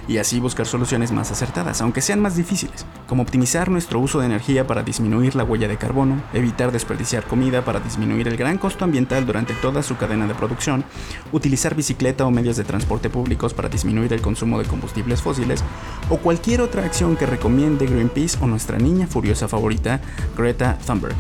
Y 0.07 0.17
así 0.17 0.39
buscar 0.39 0.67
soluciones 0.67 1.11
más 1.11 1.31
acertadas, 1.31 1.81
aunque 1.81 2.01
sean 2.01 2.19
más 2.19 2.35
difíciles, 2.35 2.85
como 3.11 3.23
optimizar 3.23 3.69
nuestro 3.69 3.99
uso 3.99 4.21
de 4.21 4.25
energía 4.25 4.65
para 4.65 4.83
disminuir 4.83 5.35
la 5.35 5.43
huella 5.43 5.67
de 5.67 5.75
carbono, 5.75 6.23
evitar 6.31 6.71
desperdiciar 6.71 7.27
comida 7.27 7.65
para 7.65 7.81
disminuir 7.81 8.29
el 8.29 8.37
gran 8.37 8.57
costo 8.57 8.85
ambiental 8.85 9.25
durante 9.25 9.53
toda 9.53 9.83
su 9.83 9.97
cadena 9.97 10.27
de 10.27 10.33
producción, 10.33 10.85
utilizar 11.33 11.75
bicicleta 11.75 12.25
o 12.25 12.31
medios 12.31 12.55
de 12.55 12.63
transporte 12.63 13.09
públicos 13.09 13.53
para 13.53 13.67
disminuir 13.67 14.13
el 14.13 14.21
consumo 14.21 14.59
de 14.59 14.65
combustibles 14.65 15.21
fósiles, 15.21 15.61
o 16.09 16.19
cualquier 16.19 16.61
otra 16.61 16.85
acción 16.85 17.17
que 17.17 17.25
recomiende 17.25 17.85
Greenpeace 17.85 18.37
o 18.39 18.47
nuestra 18.47 18.77
niña 18.77 19.07
furiosa 19.07 19.49
favorita, 19.49 19.99
Greta 20.37 20.77
Thunberg. 20.87 21.13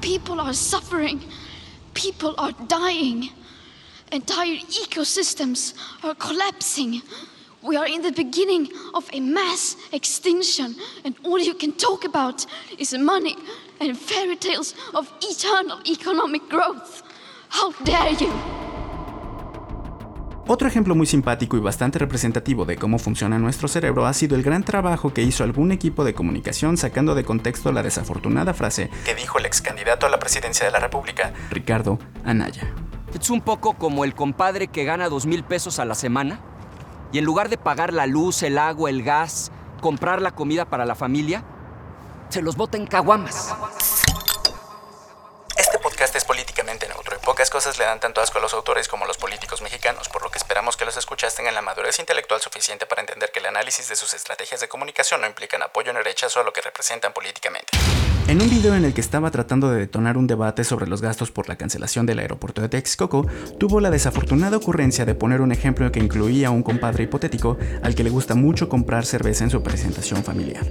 People 0.00 0.40
are 0.40 0.54
suffering. 0.54 1.20
People 1.92 2.32
are 2.38 2.54
dying. 2.70 3.28
Entire 4.10 4.62
ecosystems 4.82 5.74
are 6.02 6.14
collapsing. 6.14 7.02
We 7.64 7.78
are 7.78 7.88
in 7.88 8.02
the 8.02 8.12
beginning 8.12 8.68
of 8.92 9.06
a 9.14 9.20
mass 9.20 9.78
extinction, 9.90 10.76
and 11.02 11.16
all 11.24 11.38
you 11.38 11.54
can 11.54 11.72
talk 11.72 12.04
about 12.04 12.44
is 12.78 12.92
money 12.92 13.36
and 13.80 13.96
fairy 13.96 14.36
tales 14.36 14.74
of 14.92 15.10
eternal 15.22 15.78
economic 15.86 16.42
growth. 16.50 17.02
How 17.48 17.72
dare 17.82 18.12
you! 18.20 18.28
Otro 20.46 20.68
ejemplo 20.68 20.94
muy 20.94 21.06
simpático 21.06 21.56
y 21.56 21.60
bastante 21.60 21.98
representativo 21.98 22.66
de 22.66 22.76
cómo 22.76 22.98
funciona 22.98 23.38
nuestro 23.38 23.66
cerebro 23.66 24.04
ha 24.04 24.12
sido 24.12 24.36
el 24.36 24.42
gran 24.42 24.62
trabajo 24.62 25.14
que 25.14 25.22
hizo 25.22 25.42
algún 25.42 25.72
equipo 25.72 26.04
de 26.04 26.12
comunicación 26.12 26.76
sacando 26.76 27.14
de 27.14 27.24
contexto 27.24 27.72
la 27.72 27.82
desafortunada 27.82 28.52
frase 28.52 28.90
que 29.06 29.14
dijo 29.14 29.38
el 29.38 29.46
ex 29.46 29.62
candidato 29.62 30.04
a 30.04 30.10
la 30.10 30.18
presidencia 30.18 30.66
de 30.66 30.72
la 30.72 30.80
República, 30.80 31.32
Ricardo 31.48 31.98
Anaya. 32.26 32.74
Es 33.18 33.30
un 33.30 33.40
poco 33.40 33.72
como 33.72 34.04
el 34.04 34.14
compadre 34.14 34.66
que 34.66 34.84
gana 34.84 35.08
dos 35.08 35.24
mil 35.24 35.44
pesos 35.44 35.78
a 35.78 35.86
la 35.86 35.94
semana 35.94 36.42
y 37.14 37.18
en 37.18 37.24
lugar 37.24 37.48
de 37.48 37.56
pagar 37.56 37.92
la 37.92 38.08
luz, 38.08 38.42
el 38.42 38.58
agua, 38.58 38.90
el 38.90 39.04
gas, 39.04 39.52
comprar 39.80 40.20
la 40.20 40.32
comida 40.32 40.64
para 40.64 40.84
la 40.84 40.96
familia, 40.96 41.44
se 42.28 42.42
los 42.42 42.56
bota 42.56 42.76
en 42.76 42.88
caguamas. 42.88 43.54
Este 45.56 45.78
podcast 45.78 46.16
es 46.16 46.24
políticamente 46.24 46.88
neutro 46.88 47.14
y 47.14 47.24
pocas 47.24 47.50
cosas 47.50 47.78
le 47.78 47.84
dan 47.84 48.00
tanto 48.00 48.20
asco 48.20 48.38
a 48.38 48.40
los 48.40 48.52
autores 48.52 48.88
como 48.88 49.04
a 49.04 49.06
los 49.06 49.16
políticos 49.16 49.62
mexicanos, 49.62 50.08
por 50.08 50.24
lo 50.24 50.30
que 50.32 50.38
esperamos 50.38 50.76
que 50.76 50.84
los 50.84 50.96
escuchas 50.96 51.36
tengan 51.36 51.54
la 51.54 51.62
madurez 51.62 52.00
intelectual 52.00 52.40
suficiente 52.40 52.84
para 52.84 53.02
entender 53.02 53.30
que 53.30 53.38
el 53.38 53.46
análisis 53.46 53.88
de 53.88 53.94
sus 53.94 54.12
estrategias 54.12 54.60
de 54.60 54.66
comunicación 54.66 55.20
no 55.20 55.28
implican 55.28 55.62
apoyo 55.62 55.92
ni 55.92 56.00
rechazo 56.00 56.40
a 56.40 56.42
lo 56.42 56.52
que 56.52 56.62
representan 56.62 57.12
políticamente. 57.12 57.78
En 58.26 58.40
un 58.40 58.48
video 58.48 58.74
en 58.74 58.86
el 58.86 58.94
que 58.94 59.02
estaba 59.02 59.30
tratando 59.30 59.70
de 59.70 59.80
detonar 59.80 60.16
un 60.16 60.26
debate 60.26 60.64
sobre 60.64 60.86
los 60.86 61.02
gastos 61.02 61.30
por 61.30 61.46
la 61.46 61.56
cancelación 61.56 62.06
del 62.06 62.20
aeropuerto 62.20 62.62
de 62.62 62.70
Texcoco, 62.70 63.26
tuvo 63.58 63.80
la 63.80 63.90
desafortunada 63.90 64.56
ocurrencia 64.56 65.04
de 65.04 65.14
poner 65.14 65.42
un 65.42 65.52
ejemplo 65.52 65.92
que 65.92 66.00
incluía 66.00 66.48
a 66.48 66.50
un 66.50 66.62
compadre 66.62 67.04
hipotético 67.04 67.58
al 67.82 67.94
que 67.94 68.02
le 68.02 68.08
gusta 68.08 68.34
mucho 68.34 68.70
comprar 68.70 69.04
cerveza 69.04 69.44
en 69.44 69.50
su 69.50 69.62
presentación 69.62 70.24
familiar. 70.24 70.64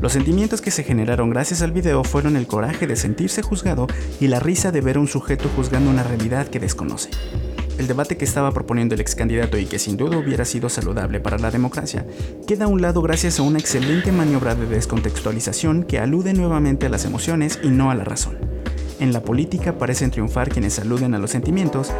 Los 0.00 0.12
sentimientos 0.12 0.60
que 0.60 0.72
se 0.72 0.82
generaron 0.82 1.30
gracias 1.30 1.62
al 1.62 1.70
video 1.70 2.02
fueron 2.02 2.36
el 2.36 2.48
coraje 2.48 2.88
de 2.88 2.96
sentirse 2.96 3.42
juzgado 3.42 3.86
y 4.18 4.26
la 4.26 4.40
risa 4.40 4.72
de 4.72 4.80
ver 4.80 4.96
a 4.96 5.00
un 5.00 5.08
sujeto 5.08 5.48
juzgando 5.54 5.90
una 5.90 6.02
realidad 6.02 6.48
que 6.48 6.58
desconoce. 6.58 7.10
El 7.80 7.86
debate 7.86 8.16
que 8.16 8.26
estaba 8.26 8.52
proponiendo 8.52 8.94
el 8.94 9.00
ex 9.00 9.14
candidato 9.14 9.58
y 9.58 9.64
que 9.64 9.78
sin 9.78 9.96
duda 9.96 10.18
hubiera 10.18 10.44
sido 10.44 10.68
saludable 10.68 11.18
para 11.18 11.38
la 11.38 11.50
democracia, 11.50 12.06
queda 12.46 12.66
a 12.66 12.68
un 12.68 12.82
lado 12.82 13.00
gracias 13.00 13.40
a 13.40 13.42
una 13.42 13.58
excelente 13.58 14.12
maniobra 14.12 14.54
de 14.54 14.66
descontextualización 14.66 15.84
que 15.84 15.98
alude 15.98 16.34
nuevamente 16.34 16.86
a 16.86 16.90
las 16.90 17.06
emociones 17.06 17.58
y 17.62 17.68
no 17.68 17.90
a 17.90 17.94
la 17.94 18.04
razón. 18.04 18.36
En 19.00 19.14
la 19.14 19.22
política 19.22 19.78
parecen 19.78 20.10
triunfar 20.10 20.50
quienes 20.50 20.78
aluden 20.78 21.14
a 21.14 21.18
los 21.18 21.30
sentimientos 21.30 21.90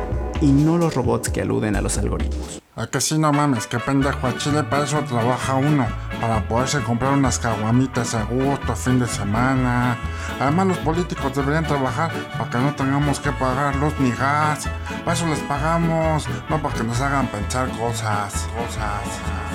y 0.42 0.52
no 0.52 0.76
los 0.76 0.94
robots 0.94 1.30
que 1.30 1.40
aluden 1.40 1.74
a 1.74 1.80
los 1.80 1.96
algoritmos. 1.96 2.59
¿A 2.80 2.86
que 2.86 2.98
sí 2.98 3.18
no 3.18 3.30
mames? 3.30 3.66
Que 3.66 3.78
pendejo, 3.78 4.26
a 4.26 4.34
Chile 4.38 4.62
para 4.62 4.84
eso 4.84 5.00
trabaja 5.00 5.52
uno, 5.52 5.86
para 6.18 6.40
poderse 6.48 6.80
comprar 6.80 7.12
unas 7.12 7.38
caguamitas 7.38 8.14
a 8.14 8.22
gusto, 8.22 8.74
fin 8.74 8.98
de 8.98 9.06
semana. 9.06 9.98
Además 10.40 10.68
los 10.68 10.78
políticos 10.78 11.36
deberían 11.36 11.66
trabajar 11.66 12.10
para 12.38 12.48
que 12.48 12.56
no 12.56 12.74
tengamos 12.74 13.20
que 13.20 13.32
pagar 13.32 13.76
luz 13.76 13.92
ni 13.98 14.10
gas. 14.12 14.66
Para 15.04 15.12
eso 15.12 15.26
les 15.26 15.40
pagamos, 15.40 16.26
no 16.48 16.62
para 16.62 16.74
que 16.74 16.84
nos 16.84 16.98
hagan 17.02 17.26
pensar 17.26 17.68
cosas, 17.72 18.48
cosas. 18.56 19.49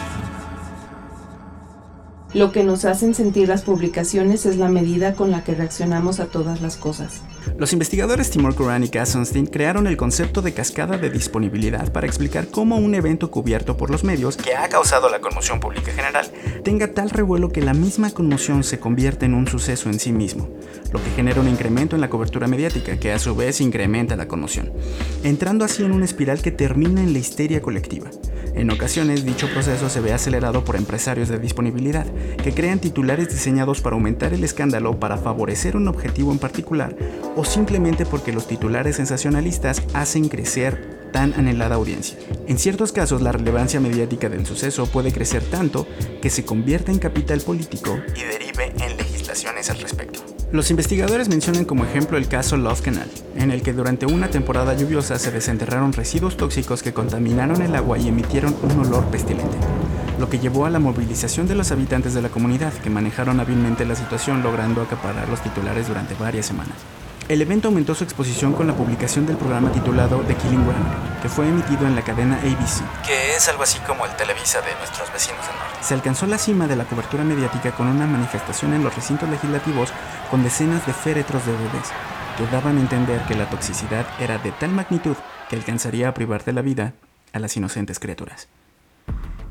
Lo 2.35 2.51
que 2.51 2.65
nos 2.65 2.83
hacen 2.83 3.15
sentir 3.15 3.47
las 3.47 3.61
publicaciones 3.61 4.45
es 4.45 4.57
la 4.57 4.67
medida 4.67 5.13
con 5.13 5.31
la 5.31 5.45
que 5.45 5.55
reaccionamos 5.55 6.19
a 6.19 6.25
todas 6.25 6.59
las 6.59 6.75
cosas. 6.75 7.21
Los 7.57 7.71
investigadores 7.71 8.29
Timur 8.29 8.53
Kuran 8.53 8.83
y 8.83 8.89
Cass 8.89 9.11
Sunstein 9.13 9.45
crearon 9.45 9.87
el 9.87 9.95
concepto 9.95 10.41
de 10.41 10.53
cascada 10.53 10.97
de 10.97 11.09
disponibilidad 11.09 11.93
para 11.93 12.07
explicar 12.07 12.47
cómo 12.49 12.75
un 12.75 12.93
evento 12.93 13.31
cubierto 13.31 13.77
por 13.77 13.89
los 13.89 14.03
medios, 14.03 14.35
que 14.35 14.53
ha 14.53 14.67
causado 14.67 15.07
la 15.07 15.21
conmoción 15.21 15.61
pública 15.61 15.93
general, 15.93 16.29
tenga 16.65 16.91
tal 16.91 17.09
revuelo 17.09 17.53
que 17.53 17.61
la 17.61 17.73
misma 17.73 18.09
conmoción 18.09 18.65
se 18.65 18.81
convierte 18.81 19.25
en 19.25 19.33
un 19.33 19.47
suceso 19.47 19.89
en 19.89 19.97
sí 19.97 20.11
mismo, 20.11 20.49
lo 20.91 21.01
que 21.01 21.11
genera 21.11 21.39
un 21.39 21.47
incremento 21.47 21.95
en 21.95 22.01
la 22.01 22.09
cobertura 22.09 22.49
mediática, 22.49 22.99
que 22.99 23.13
a 23.13 23.19
su 23.19 23.33
vez 23.33 23.61
incrementa 23.61 24.17
la 24.17 24.27
conmoción, 24.27 24.73
entrando 25.23 25.63
así 25.63 25.85
en 25.85 25.93
una 25.93 26.03
espiral 26.03 26.41
que 26.41 26.51
termina 26.51 27.01
en 27.01 27.13
la 27.13 27.19
histeria 27.19 27.61
colectiva. 27.61 28.09
En 28.55 28.71
ocasiones, 28.71 29.25
dicho 29.25 29.49
proceso 29.49 29.89
se 29.89 29.99
ve 29.99 30.13
acelerado 30.13 30.63
por 30.63 30.77
empresarios 30.77 31.27
de 31.27 31.39
disponibilidad, 31.39 32.05
que 32.41 32.53
crean 32.53 32.79
titulares 32.79 33.29
diseñados 33.29 33.81
para 33.81 33.95
aumentar 33.95 34.33
el 34.33 34.43
escándalo 34.45 34.97
para 34.97 35.17
favorecer 35.17 35.75
un 35.75 35.89
objetivo 35.89 36.31
en 36.31 36.39
particular, 36.39 36.95
o 37.35 37.43
simplemente 37.43 38.05
porque 38.05 38.31
los 38.31 38.47
titulares 38.47 38.95
sensacionalistas 38.95 39.83
hacen 39.93 40.29
crecer 40.29 41.09
tan 41.11 41.33
anhelada 41.33 41.75
audiencia. 41.75 42.17
En 42.47 42.57
ciertos 42.57 42.91
casos, 42.91 43.21
la 43.21 43.31
relevancia 43.31 43.79
mediática 43.79 44.29
del 44.29 44.45
suceso 44.45 44.85
puede 44.85 45.11
crecer 45.11 45.43
tanto 45.43 45.87
que 46.21 46.29
se 46.29 46.45
convierta 46.45 46.91
en 46.91 46.99
capital 46.99 47.41
político 47.41 47.99
y 48.15 48.23
derive 48.23 48.73
en 48.85 48.97
legislaciones 48.97 49.69
al 49.69 49.79
respecto. 49.79 50.34
Los 50.55 50.71
investigadores 50.71 51.27
mencionan 51.27 51.65
como 51.65 51.83
ejemplo 51.83 52.17
el 52.17 52.29
caso 52.29 52.55
Love 52.55 52.79
Canal, 52.79 53.09
en 53.35 53.51
el 53.51 53.61
que 53.61 53.73
durante 53.73 54.05
una 54.05 54.29
temporada 54.29 54.73
lluviosa 54.73 55.19
se 55.19 55.29
desenterraron 55.29 55.91
residuos 55.91 56.37
tóxicos 56.37 56.81
que 56.81 56.93
contaminaron 56.93 57.61
el 57.61 57.75
agua 57.75 57.97
y 57.97 58.07
emitieron 58.07 58.55
un 58.63 58.79
olor 58.79 59.03
pestilente, 59.07 59.57
lo 60.17 60.29
que 60.29 60.39
llevó 60.39 60.65
a 60.65 60.69
la 60.69 60.79
movilización 60.79 61.45
de 61.49 61.55
los 61.55 61.73
habitantes 61.73 62.13
de 62.13 62.21
la 62.21 62.29
comunidad, 62.29 62.71
que 62.71 62.89
manejaron 62.89 63.41
hábilmente 63.41 63.83
la 63.83 63.95
situación 63.95 64.43
logrando 64.43 64.81
acaparar 64.81 65.27
los 65.27 65.43
titulares 65.43 65.89
durante 65.89 66.15
varias 66.15 66.45
semanas. 66.45 66.77
El 67.27 67.41
evento 67.41 67.69
aumentó 67.69 67.95
su 67.95 68.03
exposición 68.03 68.53
con 68.53 68.67
la 68.67 68.75
publicación 68.75 69.25
del 69.25 69.35
programa 69.35 69.71
titulado 69.71 70.19
The 70.27 70.35
Killing 70.35 70.63
Ground, 70.63 71.21
que 71.23 71.27
fue 71.27 71.47
emitido 71.47 71.87
en 71.87 71.95
la 71.95 72.03
cadena 72.03 72.35
ABC, 72.35 73.03
que 73.03 73.35
es 73.35 73.49
algo 73.49 73.63
así 73.63 73.79
como 73.79 74.05
el 74.05 74.15
Televisa 74.15 74.61
de 74.61 74.75
nuestros 74.75 75.11
vecinos 75.11 75.41
del 75.47 75.55
norte. 75.55 75.79
Se 75.81 75.95
alcanzó 75.95 76.27
la 76.27 76.37
cima 76.37 76.67
de 76.67 76.75
la 76.75 76.85
cobertura 76.85 77.23
mediática 77.23 77.71
con 77.71 77.87
una 77.87 78.05
manifestación 78.05 78.73
en 78.73 78.83
los 78.83 78.95
recintos 78.95 79.27
legislativos 79.27 79.89
con 80.29 80.43
decenas 80.43 80.85
de 80.85 80.93
féretros 80.93 81.43
de 81.47 81.53
bebés, 81.53 81.89
que 82.37 82.45
daban 82.55 82.77
a 82.77 82.81
entender 82.81 83.19
que 83.25 83.33
la 83.33 83.49
toxicidad 83.49 84.05
era 84.19 84.37
de 84.37 84.51
tal 84.51 84.69
magnitud 84.69 85.15
que 85.49 85.55
alcanzaría 85.55 86.09
a 86.09 86.13
privar 86.13 86.43
de 86.43 86.53
la 86.53 86.61
vida 86.61 86.93
a 87.33 87.39
las 87.39 87.57
inocentes 87.57 87.97
criaturas. 87.97 88.47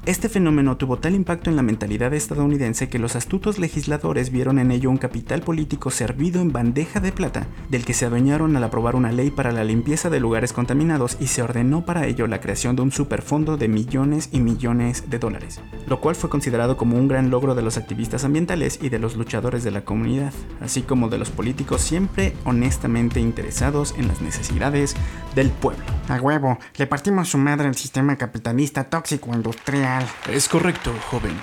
Este 0.06 0.28
fenómeno 0.28 0.76
tuvo 0.76 0.98
tal 0.98 1.14
impacto 1.14 1.48
en 1.48 1.56
la 1.56 1.62
mentalidad 1.62 2.12
estadounidense 2.12 2.90
que 2.90 2.98
los 2.98 3.16
astutos 3.16 3.58
legisladores 3.58 4.30
vieron 4.30 4.58
en 4.58 4.70
ello 4.70 4.90
un 4.90 4.98
capital 4.98 5.40
político 5.40 5.90
servido 5.90 6.42
en 6.42 6.52
bandeja 6.52 7.00
de 7.00 7.10
plata, 7.10 7.46
del 7.70 7.86
que 7.86 7.94
se 7.94 8.04
adueñaron 8.04 8.54
al 8.54 8.64
aprobar 8.64 8.96
una 8.96 9.12
ley 9.12 9.30
para 9.30 9.50
la 9.50 9.64
limpieza 9.64 10.10
de 10.10 10.20
lugares 10.20 10.52
contaminados 10.52 11.16
y 11.20 11.28
se 11.28 11.40
ordenó 11.40 11.86
para 11.86 12.06
ello 12.06 12.26
la 12.26 12.42
creación 12.42 12.76
de 12.76 12.82
un 12.82 12.92
superfondo 12.92 13.56
de 13.56 13.68
millones 13.68 14.28
y 14.30 14.40
millones 14.40 15.08
de 15.08 15.18
dólares, 15.18 15.62
lo 15.86 16.02
cual 16.02 16.16
fue 16.16 16.28
considerado 16.28 16.76
como 16.76 16.98
un 16.98 17.08
gran 17.08 17.30
logro 17.30 17.54
de 17.54 17.62
los 17.62 17.78
activistas 17.78 18.24
ambientales 18.24 18.80
y 18.82 18.90
de 18.90 18.98
los 18.98 19.16
luchadores 19.16 19.64
de 19.64 19.70
la 19.70 19.86
comunidad, 19.86 20.34
así 20.60 20.82
como 20.82 21.08
de 21.08 21.16
los 21.16 21.30
políticos 21.30 21.80
siempre 21.80 22.34
honestamente 22.44 23.20
interesados 23.20 23.94
en 23.96 24.08
las 24.08 24.20
necesidades 24.20 24.96
del 25.34 25.48
pueblo. 25.48 25.82
A 26.08 26.20
huevo, 26.20 26.58
le 26.76 26.86
partimos 26.86 27.30
su 27.30 27.38
madre 27.38 27.68
al 27.68 27.74
sistema 27.74 28.16
capitalista 28.16 28.84
tóxico 28.84 29.30
industrial. 29.32 29.93
Es 30.28 30.48
correcto, 30.48 30.92
joven. 31.10 31.40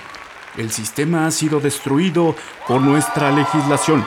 El 0.58 0.72
sistema 0.72 1.26
ha 1.26 1.32
sido 1.32 1.60
destruido 1.60 2.36
por 2.68 2.82
nuestra 2.82 3.32
legislación. 3.32 4.06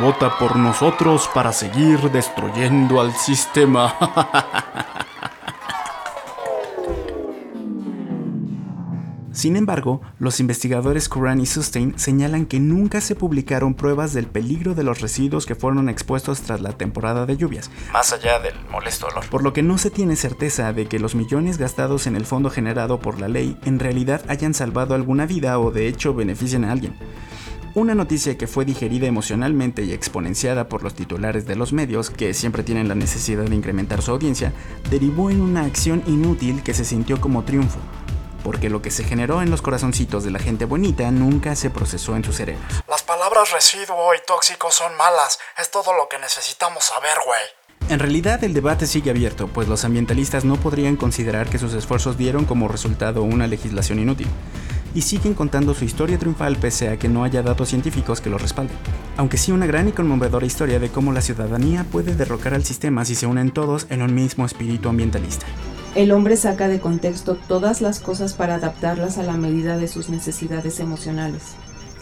Vota 0.00 0.38
por 0.38 0.56
nosotros 0.56 1.28
para 1.34 1.52
seguir 1.52 1.98
destruyendo 2.10 3.00
al 3.00 3.14
sistema. 3.14 3.94
Sin 9.42 9.56
embargo, 9.56 10.00
los 10.20 10.38
investigadores 10.38 11.08
Curran 11.08 11.40
y 11.40 11.46
Sustain 11.46 11.98
señalan 11.98 12.46
que 12.46 12.60
nunca 12.60 13.00
se 13.00 13.16
publicaron 13.16 13.74
pruebas 13.74 14.12
del 14.12 14.28
peligro 14.28 14.76
de 14.76 14.84
los 14.84 15.00
residuos 15.00 15.46
que 15.46 15.56
fueron 15.56 15.88
expuestos 15.88 16.42
tras 16.42 16.60
la 16.60 16.78
temporada 16.78 17.26
de 17.26 17.36
lluvias, 17.36 17.68
más 17.92 18.12
allá 18.12 18.38
del 18.38 18.54
molesto 18.70 19.08
olor. 19.08 19.28
por 19.30 19.42
lo 19.42 19.52
que 19.52 19.64
no 19.64 19.78
se 19.78 19.90
tiene 19.90 20.14
certeza 20.14 20.72
de 20.72 20.86
que 20.86 21.00
los 21.00 21.16
millones 21.16 21.58
gastados 21.58 22.06
en 22.06 22.14
el 22.14 22.24
fondo 22.24 22.50
generado 22.50 23.00
por 23.00 23.18
la 23.18 23.26
ley 23.26 23.58
en 23.64 23.80
realidad 23.80 24.22
hayan 24.28 24.54
salvado 24.54 24.94
alguna 24.94 25.26
vida 25.26 25.58
o 25.58 25.72
de 25.72 25.88
hecho 25.88 26.14
beneficien 26.14 26.64
a 26.64 26.70
alguien. 26.70 26.94
Una 27.74 27.96
noticia 27.96 28.38
que 28.38 28.46
fue 28.46 28.64
digerida 28.64 29.06
emocionalmente 29.06 29.82
y 29.82 29.92
exponenciada 29.92 30.68
por 30.68 30.84
los 30.84 30.94
titulares 30.94 31.46
de 31.46 31.56
los 31.56 31.72
medios, 31.72 32.10
que 32.10 32.34
siempre 32.34 32.62
tienen 32.62 32.86
la 32.86 32.94
necesidad 32.94 33.44
de 33.44 33.56
incrementar 33.56 34.02
su 34.02 34.12
audiencia, 34.12 34.52
derivó 34.90 35.30
en 35.30 35.40
una 35.40 35.64
acción 35.64 36.02
inútil 36.06 36.62
que 36.62 36.74
se 36.74 36.84
sintió 36.84 37.18
como 37.18 37.44
triunfo, 37.44 37.78
porque 38.42 38.70
lo 38.70 38.82
que 38.82 38.90
se 38.90 39.04
generó 39.04 39.42
en 39.42 39.50
los 39.50 39.62
corazoncitos 39.62 40.24
de 40.24 40.30
la 40.30 40.38
gente 40.38 40.64
bonita 40.64 41.10
nunca 41.10 41.54
se 41.56 41.70
procesó 41.70 42.16
en 42.16 42.24
sus 42.24 42.36
cerebros. 42.36 42.82
Las 42.88 43.02
palabras 43.02 43.52
residuo 43.52 44.14
y 44.14 44.18
tóxico 44.26 44.70
son 44.70 44.96
malas. 44.96 45.38
Es 45.58 45.70
todo 45.70 45.92
lo 45.92 46.08
que 46.08 46.18
necesitamos 46.18 46.84
saber, 46.84 47.16
güey. 47.24 47.40
En 47.88 47.98
realidad 47.98 48.42
el 48.44 48.54
debate 48.54 48.86
sigue 48.86 49.10
abierto, 49.10 49.48
pues 49.48 49.68
los 49.68 49.84
ambientalistas 49.84 50.44
no 50.44 50.56
podrían 50.56 50.96
considerar 50.96 51.50
que 51.50 51.58
sus 51.58 51.74
esfuerzos 51.74 52.16
dieron 52.16 52.44
como 52.44 52.68
resultado 52.68 53.22
una 53.22 53.46
legislación 53.46 53.98
inútil, 53.98 54.28
y 54.94 55.02
siguen 55.02 55.34
contando 55.34 55.74
su 55.74 55.84
historia 55.84 56.18
triunfal 56.18 56.56
pese 56.56 56.88
a 56.88 56.98
que 56.98 57.08
no 57.08 57.24
haya 57.24 57.42
datos 57.42 57.68
científicos 57.68 58.20
que 58.20 58.30
lo 58.30 58.38
respalden, 58.38 58.76
aunque 59.16 59.36
sí 59.36 59.52
una 59.52 59.66
gran 59.66 59.88
y 59.88 59.92
conmovedora 59.92 60.46
historia 60.46 60.78
de 60.78 60.90
cómo 60.90 61.12
la 61.12 61.22
ciudadanía 61.22 61.84
puede 61.90 62.14
derrocar 62.14 62.54
al 62.54 62.64
sistema 62.64 63.04
si 63.04 63.14
se 63.14 63.26
unen 63.26 63.50
todos 63.50 63.86
en 63.90 64.02
un 64.02 64.14
mismo 64.14 64.46
espíritu 64.46 64.88
ambientalista. 64.88 65.46
El 65.94 66.10
hombre 66.12 66.36
saca 66.36 66.68
de 66.68 66.80
contexto 66.80 67.36
todas 67.36 67.82
las 67.82 68.00
cosas 68.00 68.32
para 68.32 68.54
adaptarlas 68.54 69.18
a 69.18 69.22
la 69.22 69.34
medida 69.34 69.76
de 69.76 69.88
sus 69.88 70.08
necesidades 70.08 70.80
emocionales. 70.80 71.42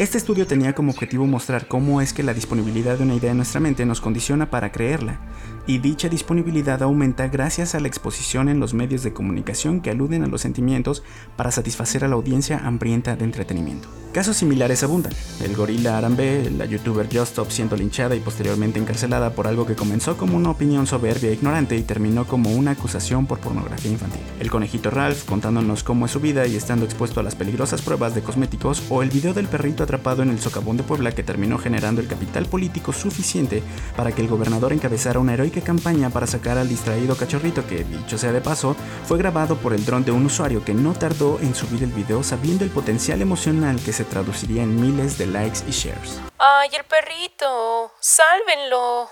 Este 0.01 0.17
estudio 0.17 0.47
tenía 0.47 0.75
como 0.75 0.93
objetivo 0.93 1.27
mostrar 1.27 1.69
cómo 1.69 2.01
es 2.01 2.15
que 2.15 2.23
la 2.23 2.33
disponibilidad 2.33 2.97
de 2.97 3.05
una 3.05 3.17
idea 3.17 3.33
en 3.33 3.37
nuestra 3.37 3.61
mente 3.61 3.85
nos 3.85 4.01
condiciona 4.01 4.49
para 4.49 4.73
creerla, 4.73 5.21
y 5.67 5.77
dicha 5.77 6.09
disponibilidad 6.09 6.83
aumenta 6.83 7.29
gracias 7.29 7.75
a 7.75 7.81
la 7.81 7.89
exposición 7.89 8.49
en 8.49 8.61
los 8.61 8.73
medios 8.73 9.03
de 9.03 9.13
comunicación 9.13 9.83
que 9.83 9.91
aluden 9.91 10.25
a 10.25 10.27
los 10.27 10.41
sentimientos 10.41 11.03
para 11.37 11.51
satisfacer 11.51 12.03
a 12.03 12.09
la 12.09 12.15
audiencia 12.15 12.63
hambrienta 12.65 13.15
de 13.15 13.27
entretenimiento. 13.27 13.89
Casos 14.13 14.39
similares 14.39 14.83
abundan. 14.83 15.13
El 15.41 15.55
gorila 15.55 15.97
Arambe, 15.97 16.51
la 16.51 16.65
youtuber 16.65 17.07
Just 17.07 17.33
Stop 17.33 17.51
siendo 17.51 17.77
linchada 17.77 18.17
y 18.17 18.21
posteriormente 18.21 18.81
encarcelada 18.81 19.35
por 19.35 19.47
algo 19.47 19.67
que 19.67 19.77
comenzó 19.77 20.17
como 20.17 20.37
una 20.37 20.51
opinión 20.51 20.89
soberbia 20.89 21.31
e 21.31 21.35
ignorante 21.35 21.77
y 21.77 21.83
terminó 21.83 22.27
como 22.27 22.51
una 22.51 22.73
acusación 22.73 23.27
por 23.27 23.39
pornografía 23.39 23.93
infantil. 23.93 24.23
El 24.41 24.51
conejito 24.51 24.91
Ralph 24.91 25.27
contándonos 25.27 25.85
cómo 25.85 26.07
es 26.07 26.13
su 26.13 26.19
vida 26.19 26.45
y 26.49 26.57
estando 26.57 26.87
expuesto 26.87 27.21
a 27.21 27.23
las 27.23 27.37
peligrosas 27.37 27.83
pruebas 27.83 28.17
de 28.17 28.23
cosméticos 28.23 28.83
o 28.89 29.05
el 29.05 29.11
video 29.11 29.33
del 29.33 29.47
perrito 29.47 29.87
atrapado 29.91 30.23
en 30.23 30.31
el 30.31 30.41
socavón 30.41 30.77
de 30.77 30.85
Puebla 30.85 31.11
que 31.11 31.25
terminó 31.25 31.59
generando 31.59 32.01
el 32.01 32.07
capital 32.07 32.47
político 32.47 32.93
suficiente 32.93 33.61
para 33.97 34.13
que 34.13 34.23
el 34.23 34.29
gobernador 34.29 34.73
encabezara 34.73 35.19
una 35.19 35.35
heroica 35.35 35.61
campaña 35.63 36.11
para 36.11 36.29
sacar 36.29 36.59
al 36.59 36.69
distraído 36.69 37.17
cachorrito 37.17 37.67
que, 37.67 37.83
dicho 37.83 38.17
sea 38.17 38.31
de 38.31 38.41
paso, 38.41 38.77
fue 39.05 39.19
grabado 39.19 39.57
por 39.57 39.73
el 39.73 39.85
dron 39.85 40.05
de 40.05 40.13
un 40.13 40.27
usuario 40.27 40.65
que 40.65 40.75
no 40.75 40.93
tardó 40.93 41.41
en 41.41 41.57
subir 41.57 41.83
el 41.83 41.91
video 41.91 42.23
sabiendo 42.23 42.63
el 42.63 42.71
potencial 42.71 43.21
emocional 43.21 43.81
que 43.85 43.93
se 43.93 44.05
traduciría 44.05 44.63
en 44.63 44.81
miles 44.81 45.19
de 45.19 45.27
likes 45.27 45.59
y 45.67 45.73
shares. 45.73 46.21
¡Ay, 46.39 46.71
el 46.79 46.85
perrito! 46.85 47.91
¡Sálvenlo! 47.99 49.09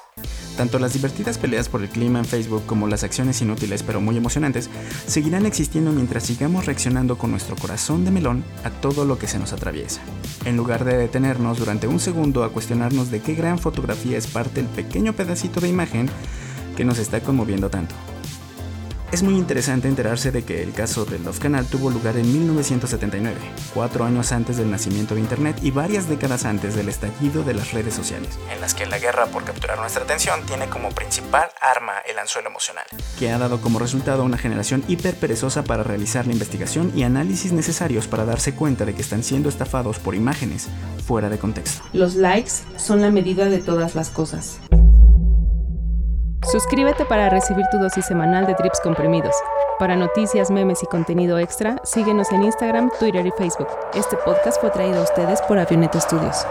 Tanto 0.58 0.80
las 0.80 0.92
divertidas 0.92 1.38
peleas 1.38 1.68
por 1.68 1.82
el 1.82 1.88
clima 1.88 2.18
en 2.18 2.24
Facebook 2.24 2.66
como 2.66 2.88
las 2.88 3.04
acciones 3.04 3.40
inútiles 3.40 3.84
pero 3.84 4.00
muy 4.00 4.16
emocionantes 4.16 4.68
seguirán 5.06 5.46
existiendo 5.46 5.92
mientras 5.92 6.24
sigamos 6.24 6.66
reaccionando 6.66 7.16
con 7.16 7.30
nuestro 7.30 7.54
corazón 7.54 8.04
de 8.04 8.10
melón 8.10 8.42
a 8.64 8.70
todo 8.70 9.04
lo 9.04 9.18
que 9.18 9.28
se 9.28 9.38
nos 9.38 9.52
atraviesa, 9.52 10.00
en 10.44 10.56
lugar 10.56 10.84
de 10.84 10.96
detenernos 10.96 11.60
durante 11.60 11.86
un 11.86 12.00
segundo 12.00 12.42
a 12.42 12.50
cuestionarnos 12.50 13.12
de 13.12 13.20
qué 13.20 13.34
gran 13.34 13.60
fotografía 13.60 14.18
es 14.18 14.26
parte 14.26 14.60
del 14.60 14.68
pequeño 14.70 15.12
pedacito 15.12 15.60
de 15.60 15.68
imagen 15.68 16.10
que 16.76 16.84
nos 16.84 16.98
está 16.98 17.20
conmoviendo 17.20 17.70
tanto. 17.70 17.94
Es 19.10 19.22
muy 19.22 19.36
interesante 19.36 19.88
enterarse 19.88 20.30
de 20.30 20.44
que 20.44 20.62
el 20.62 20.74
caso 20.74 21.06
del 21.06 21.24
Love 21.24 21.38
Canal 21.38 21.64
tuvo 21.64 21.88
lugar 21.88 22.18
en 22.18 22.30
1979, 22.30 23.38
cuatro 23.72 24.04
años 24.04 24.32
antes 24.32 24.58
del 24.58 24.70
nacimiento 24.70 25.14
de 25.14 25.22
Internet 25.22 25.56
y 25.62 25.70
varias 25.70 26.10
décadas 26.10 26.44
antes 26.44 26.76
del 26.76 26.90
estallido 26.90 27.42
de 27.42 27.54
las 27.54 27.72
redes 27.72 27.94
sociales, 27.94 28.38
en 28.52 28.60
las 28.60 28.74
que 28.74 28.84
la 28.84 28.98
guerra 28.98 29.24
por 29.24 29.44
capturar 29.44 29.78
nuestra 29.78 30.04
atención 30.04 30.44
tiene 30.44 30.68
como 30.68 30.90
principal 30.90 31.48
arma 31.58 31.94
el 32.06 32.18
anzuelo 32.18 32.50
emocional, 32.50 32.84
que 33.18 33.30
ha 33.30 33.38
dado 33.38 33.62
como 33.62 33.78
resultado 33.78 34.24
una 34.24 34.36
generación 34.36 34.84
hiper 34.88 35.14
perezosa 35.14 35.64
para 35.64 35.82
realizar 35.82 36.26
la 36.26 36.34
investigación 36.34 36.92
y 36.94 37.04
análisis 37.04 37.52
necesarios 37.52 38.06
para 38.08 38.26
darse 38.26 38.54
cuenta 38.54 38.84
de 38.84 38.94
que 38.94 39.00
están 39.00 39.22
siendo 39.22 39.48
estafados 39.48 39.98
por 39.98 40.14
imágenes 40.16 40.68
fuera 41.06 41.30
de 41.30 41.38
contexto. 41.38 41.82
Los 41.94 42.14
likes 42.14 42.52
son 42.76 43.00
la 43.00 43.10
medida 43.10 43.46
de 43.46 43.60
todas 43.60 43.94
las 43.94 44.10
cosas. 44.10 44.58
Suscríbete 46.50 47.04
para 47.04 47.28
recibir 47.28 47.66
tu 47.70 47.76
dosis 47.76 48.06
semanal 48.06 48.46
de 48.46 48.54
trips 48.54 48.80
comprimidos. 48.80 49.34
Para 49.78 49.96
noticias, 49.96 50.50
memes 50.50 50.82
y 50.82 50.86
contenido 50.86 51.38
extra, 51.38 51.76
síguenos 51.84 52.32
en 52.32 52.42
Instagram, 52.42 52.90
Twitter 52.98 53.26
y 53.26 53.30
Facebook. 53.32 53.68
Este 53.92 54.16
podcast 54.16 54.58
fue 54.58 54.70
traído 54.70 55.00
a 55.00 55.02
ustedes 55.02 55.42
por 55.42 55.58
Avioneta 55.58 56.00
Studios. 56.00 56.46